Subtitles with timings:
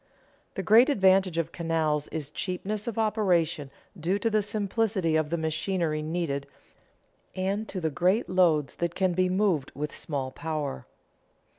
[0.55, 5.37] The great advantage of canals is cheapness of operation due to the simplicity of the
[5.37, 6.47] machinery needed
[7.35, 10.87] and to the great loads that can be moved with small power.